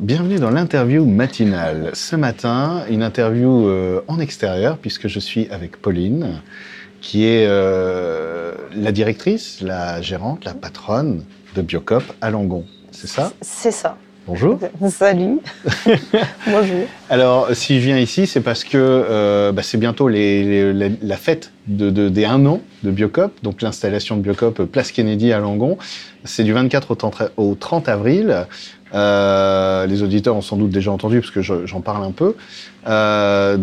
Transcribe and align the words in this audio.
Bienvenue 0.00 0.38
dans 0.38 0.50
l'interview 0.50 1.06
matinale. 1.06 1.90
Ce 1.94 2.16
matin, 2.16 2.84
une 2.90 3.02
interview 3.02 3.66
euh, 3.66 4.02
en 4.08 4.20
extérieur, 4.20 4.76
puisque 4.76 5.08
je 5.08 5.18
suis 5.18 5.48
avec 5.48 5.80
Pauline, 5.80 6.42
qui 7.00 7.24
est 7.24 7.46
euh, 7.48 8.52
la 8.74 8.92
directrice, 8.92 9.62
la 9.62 10.02
gérante, 10.02 10.44
la 10.44 10.52
patronne 10.52 11.24
de 11.54 11.62
Biocop 11.62 12.02
à 12.20 12.30
Langon. 12.30 12.66
C'est 12.90 13.06
ça? 13.06 13.32
C'est 13.40 13.70
ça. 13.70 13.96
Bonjour. 14.26 14.58
Salut. 14.90 15.38
Bonjour. 16.46 16.84
Alors, 17.08 17.48
si 17.52 17.80
je 17.80 17.86
viens 17.86 17.98
ici, 17.98 18.26
c'est 18.26 18.40
parce 18.40 18.64
que 18.64 18.76
euh, 18.76 19.52
bah, 19.52 19.62
c'est 19.62 19.78
bientôt 19.78 20.08
la 20.08 21.16
fête 21.16 21.52
de, 21.68 21.90
de, 21.90 22.08
des 22.08 22.24
un 22.24 22.44
an 22.46 22.60
de 22.82 22.90
Biocop, 22.90 23.32
donc 23.44 23.62
l'installation 23.62 24.16
de 24.16 24.22
Biocop 24.22 24.64
Place 24.64 24.90
Kennedy 24.90 25.32
à 25.32 25.38
Langon. 25.38 25.78
C'est 26.24 26.42
du 26.42 26.52
24 26.52 26.90
au 26.90 26.94
30, 26.96 27.22
au 27.36 27.54
30 27.54 27.88
avril. 27.88 28.46
Euh, 28.94 29.86
les 29.86 30.02
auditeurs 30.02 30.34
ont 30.34 30.42
sans 30.42 30.56
doute 30.56 30.70
déjà 30.70 30.90
entendu 30.90 31.20
parce 31.20 31.30
que 31.30 31.42
j'en 31.42 31.80
parle 31.80 32.04
un 32.04 32.10
peu. 32.10 32.34
Euh, 32.88 33.56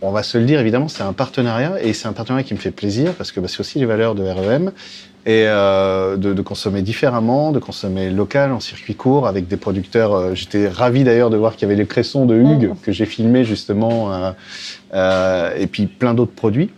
on, 0.00 0.10
va 0.10 0.22
se 0.22 0.38
le 0.38 0.44
dire 0.44 0.58
évidemment, 0.58 0.88
c'est 0.88 1.02
un 1.02 1.12
partenariat 1.12 1.74
et 1.82 1.92
c'est 1.92 2.08
un 2.08 2.12
partenariat 2.12 2.44
qui 2.44 2.54
me 2.54 2.58
fait 2.58 2.70
plaisir 2.70 3.12
parce 3.14 3.32
que 3.32 3.40
bah, 3.40 3.48
c'est 3.48 3.60
aussi 3.60 3.78
les 3.78 3.86
valeurs 3.86 4.14
de 4.14 4.22
REM 4.22 4.72
et 5.26 5.42
euh, 5.48 6.16
de, 6.16 6.40
consommer 6.40 6.82
différemment, 6.82 7.50
de 7.50 7.58
consommer 7.58 8.10
local 8.10 8.52
en 8.52 8.60
circuit 8.60 8.94
court 8.94 9.26
avec 9.26 9.48
des 9.48 9.56
producteurs. 9.56 10.14
Euh, 10.14 10.34
j'étais 10.34 10.68
ravi 10.68 11.02
d'ailleurs 11.02 11.30
de 11.30 11.36
voir 11.36 11.56
qu'il 11.56 11.62
y 11.62 11.64
avait 11.64 11.80
les 11.80 11.86
cressons 11.86 12.26
de 12.26 12.36
Hugues 12.52 12.70
mmh. 12.70 12.76
que 12.82 12.92
j'ai 12.92 13.06
filmé 13.06 13.44
justement 13.44 14.12
euh, 14.12 14.32
euh, 14.94 15.56
et 15.56 15.66
puis 15.66 15.86
plein 15.86 16.14
d'autres 16.14 16.34
produits. 16.34 16.70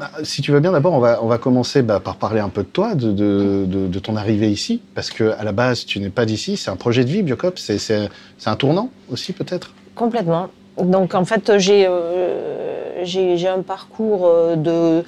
Bah, 0.00 0.10
si 0.22 0.40
tu 0.40 0.50
veux 0.50 0.60
bien, 0.60 0.72
d'abord, 0.72 0.94
on 0.94 0.98
va, 0.98 1.22
on 1.22 1.26
va 1.26 1.36
commencer 1.36 1.82
bah, 1.82 2.00
par 2.00 2.16
parler 2.16 2.40
un 2.40 2.48
peu 2.48 2.62
de 2.62 2.68
toi, 2.68 2.94
de, 2.94 3.12
de, 3.12 3.66
de, 3.68 3.86
de 3.86 3.98
ton 3.98 4.16
arrivée 4.16 4.50
ici, 4.50 4.80
parce 4.94 5.10
que 5.10 5.34
à 5.38 5.44
la 5.44 5.52
base, 5.52 5.84
tu 5.84 6.00
n'es 6.00 6.08
pas 6.08 6.24
d'ici. 6.24 6.56
C'est 6.56 6.70
un 6.70 6.76
projet 6.76 7.04
de 7.04 7.10
vie, 7.10 7.22
Biocop. 7.22 7.58
C'est 7.58 8.08
un 8.46 8.56
tournant 8.56 8.88
aussi, 9.10 9.34
peut-être? 9.34 9.74
Complètement. 9.94 10.48
Donc, 10.82 11.14
en 11.14 11.26
fait, 11.26 11.58
j'ai 11.58 11.84
euh, 11.86 13.04
un 13.04 13.60
parcours 13.60 14.26
euh, 14.26 14.56
de 14.56 15.04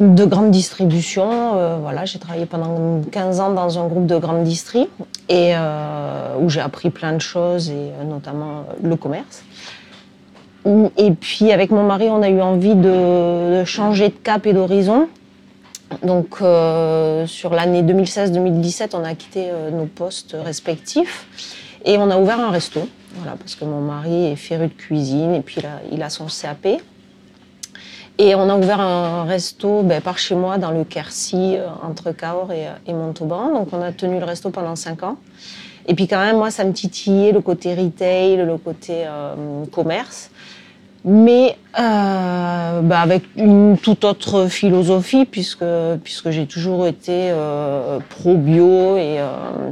de 0.00 0.24
grande 0.24 0.50
distribution. 0.50 1.56
Euh, 1.56 1.76
voilà, 1.80 2.04
j'ai 2.04 2.18
travaillé 2.18 2.46
pendant 2.46 3.02
15 3.10 3.40
ans 3.40 3.52
dans 3.52 3.78
un 3.78 3.86
groupe 3.88 4.06
de 4.06 4.16
grande 4.16 4.44
distri 4.44 4.88
et 5.28 5.52
euh, 5.54 6.36
où 6.38 6.48
j'ai 6.48 6.60
appris 6.60 6.90
plein 6.90 7.12
de 7.12 7.20
choses 7.20 7.70
et 7.70 7.74
euh, 7.74 8.04
notamment 8.04 8.64
le 8.82 8.96
commerce. 8.96 9.42
Et 10.98 11.12
puis 11.12 11.50
avec 11.50 11.70
mon 11.70 11.82
mari, 11.82 12.08
on 12.10 12.20
a 12.22 12.28
eu 12.28 12.42
envie 12.42 12.74
de, 12.74 13.64
changer 13.64 14.08
de 14.08 14.14
cap 14.14 14.46
et 14.46 14.52
d'horizon. 14.52 15.08
Donc 16.02 16.40
sur 17.26 17.54
l'année 17.54 17.82
2016-2017, 17.82 18.90
on 18.92 19.02
a 19.02 19.14
quitté 19.14 19.50
nos 19.72 19.86
postes 19.86 20.36
respectifs 20.38 21.26
et 21.86 21.96
on 21.96 22.10
a 22.10 22.18
ouvert 22.18 22.38
un 22.38 22.50
resto. 22.50 22.86
Voilà, 23.14 23.36
parce 23.38 23.54
que 23.54 23.64
mon 23.64 23.80
mari 23.80 24.26
est 24.26 24.36
féru 24.36 24.66
de 24.66 24.74
cuisine 24.74 25.34
et 25.34 25.40
puis 25.40 25.62
il 25.90 26.02
a 26.02 26.10
son 26.10 26.26
CAP. 26.26 26.82
Et 28.18 28.34
on 28.34 28.48
a 28.48 28.56
ouvert 28.56 28.80
un 28.80 29.24
resto 29.24 29.82
ben, 29.82 30.00
par 30.00 30.18
chez 30.18 30.34
moi 30.34 30.58
dans 30.58 30.72
le 30.72 30.84
Quercy, 30.84 31.56
euh, 31.56 31.68
entre 31.82 32.12
Cahors 32.12 32.52
et, 32.52 32.66
et, 32.86 32.92
Montauban. 32.92 33.52
Donc 33.52 33.68
on 33.72 33.80
a 33.80 33.92
tenu 33.92 34.18
le 34.18 34.24
resto 34.24 34.50
pendant 34.50 34.76
cinq 34.76 35.02
ans. 35.02 35.18
Et 35.86 35.94
puis 35.94 36.08
quand 36.08 36.18
même, 36.18 36.36
moi, 36.36 36.50
ça 36.50 36.64
me 36.64 36.72
titillait 36.72 37.32
le 37.32 37.40
côté 37.40 37.74
retail, 37.74 38.36
le 38.36 38.58
côté 38.58 39.04
euh, 39.06 39.64
commerce 39.72 40.30
mais 41.04 41.56
euh, 41.78 42.80
bah 42.82 43.00
avec 43.00 43.22
une 43.36 43.78
toute 43.78 44.04
autre 44.04 44.48
philosophie 44.48 45.24
puisque 45.24 45.64
puisque 46.02 46.30
j'ai 46.30 46.46
toujours 46.46 46.86
été 46.86 47.30
euh, 47.30 47.98
pro 48.10 48.34
bio 48.34 48.96
et 48.96 49.20
euh, 49.20 49.70